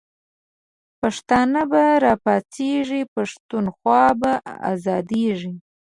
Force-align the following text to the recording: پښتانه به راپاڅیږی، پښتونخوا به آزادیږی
پښتانه 0.99 1.61
به 1.71 1.83
راپاڅیږی، 2.03 3.01
پښتونخوا 3.13 4.03
به 4.21 4.31
آزادیږی 4.71 5.53